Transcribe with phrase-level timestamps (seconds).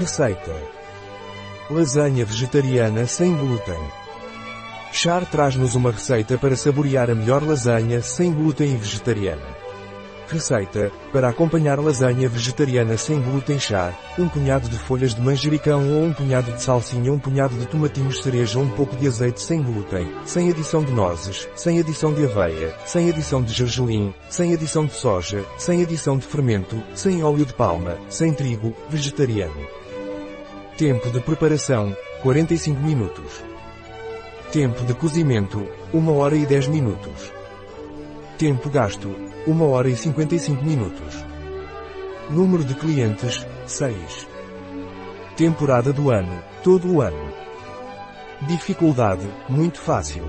[0.00, 0.56] Receita:
[1.68, 3.78] Lasanha vegetariana sem glúten.
[4.90, 9.60] Char traz-nos uma receita para saborear a melhor lasanha sem glúten e vegetariana.
[10.26, 16.04] Receita: Para acompanhar lasanha vegetariana sem glúten chá, um punhado de folhas de manjericão ou
[16.04, 20.10] um punhado de salsinha, um punhado de tomatinhos cereja, um pouco de azeite sem glúten,
[20.24, 24.94] sem adição de nozes, sem adição de aveia, sem adição de gergelim, sem adição de
[24.94, 29.79] soja, sem adição de fermento, sem óleo de palma, sem trigo, vegetariano.
[30.80, 33.44] Tempo de preparação: 45 minutos.
[34.50, 37.30] Tempo de cozimento: 1 hora e 10 minutos.
[38.38, 39.14] Tempo gasto:
[39.46, 41.22] 1 hora e 55 minutos.
[42.30, 44.26] Número de clientes: 6.
[45.36, 47.30] Temporada do ano: todo o ano.
[48.48, 50.24] Dificuldade: muito fácil.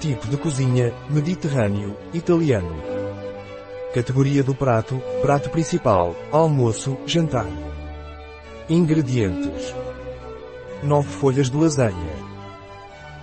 [0.00, 2.74] Tipo de cozinha: mediterrâneo, italiano.
[3.92, 7.75] Categoria do prato: prato principal, almoço, jantar.
[8.68, 9.72] Ingredientes:
[10.82, 11.94] 9 folhas de lasanha,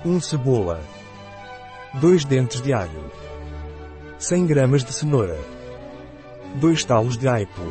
[0.05, 0.80] 1 cebola,
[1.95, 3.11] 2 dentes de alho,
[4.17, 5.38] 100 gramas de cenoura,
[6.55, 7.61] 2 talos de aipo,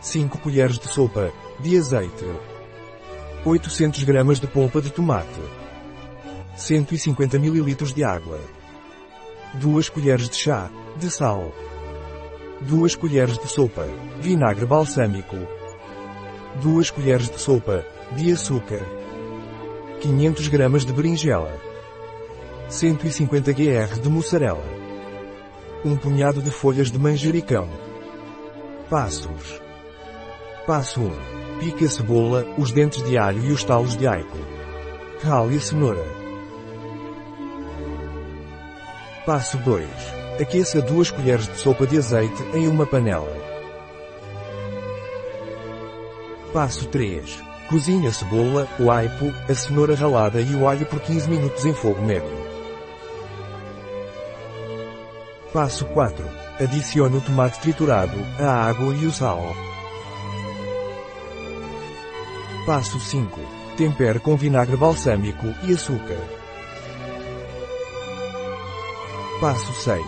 [0.00, 2.26] 5 colheres de sopa de azeite,
[3.44, 5.40] 800 gramas de polpa de tomate,
[6.54, 8.38] 150 ml de água,
[9.54, 11.52] 2 colheres de chá de sal,
[12.60, 13.84] 2 colheres de sopa
[14.20, 15.36] vinagre balsâmico,
[16.60, 18.80] 2 colheres de sopa de açúcar,
[20.00, 21.56] 500 gramas de berinjela,
[22.68, 24.64] 150 gr de mussarela,
[25.84, 27.68] um punhado de folhas de manjericão.
[28.90, 29.60] Passos.
[30.66, 31.10] Passo 1.
[31.58, 34.36] Pique a cebola, os dentes de alho e os talos de aipo.
[35.22, 36.04] Rale a cenoura.
[39.24, 39.88] Passo 2.
[40.40, 43.32] Aqueça 2 colheres de sopa de azeite em uma panela.
[46.52, 47.42] Passo 3.
[47.66, 51.72] Cozinhe a cebola, o aipo, a cenoura ralada e o alho por 15 minutos em
[51.72, 52.30] fogo médio.
[55.50, 56.22] Passo 4.
[56.60, 59.56] Adicione o tomate triturado, a água e o sal.
[62.66, 63.40] Passo 5.
[63.78, 66.20] Tempere com vinagre balsâmico e açúcar.
[69.40, 70.04] Passo 6.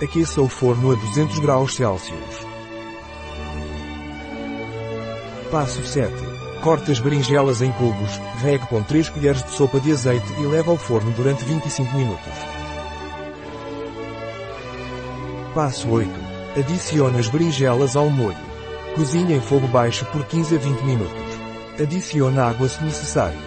[0.00, 2.47] Aqueça o forno a 200 graus Celsius.
[5.50, 6.12] Passo 7.
[6.62, 10.68] Corte as berinjelas em cubos, regue com 3 colheres de sopa de azeite e leve
[10.68, 12.32] ao forno durante 25 minutos.
[15.54, 16.10] Passo 8.
[16.58, 18.36] Adicione as berinjelas ao molho.
[18.94, 21.40] Cozinhe em fogo baixo por 15 a 20 minutos.
[21.80, 23.38] Adicione água se necessário.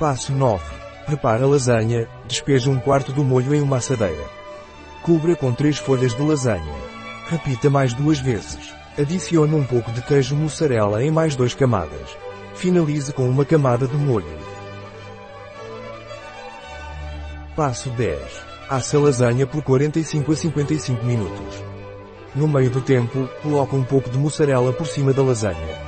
[0.00, 0.64] Passo 9.
[1.06, 4.24] Prepare a lasanha, despeje um quarto do molho em uma assadeira.
[5.04, 7.01] Cubra com 3 folhas de lasanha.
[7.32, 8.74] Repita mais duas vezes.
[8.98, 12.14] Adicione um pouco de queijo mussarela em mais duas camadas.
[12.54, 14.26] Finalize com uma camada de molho.
[17.56, 18.20] Passo 10.
[18.68, 21.64] Assa lasanha por 45 a 55 minutos.
[22.34, 25.78] No meio do tempo, coloque um pouco de mussarela por cima da lasanha.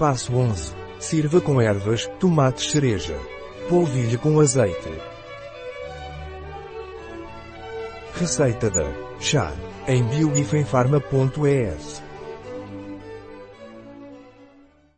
[0.00, 0.72] Passo 11.
[0.98, 3.16] Sirva com ervas, tomates cereja.
[3.68, 5.11] Polvilhe com azeite.
[8.14, 8.84] Receita da
[9.18, 9.52] chá
[9.88, 12.02] em biogifenfarma.es